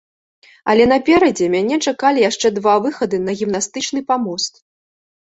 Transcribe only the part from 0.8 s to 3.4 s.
наперадзе мяне чакалі яшчэ два выхады на